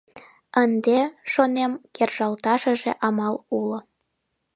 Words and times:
Ынде, 0.63 0.99
шонем, 1.31 1.71
кержалташыже 1.95 2.91
амал 3.07 3.35
уло. 3.57 3.79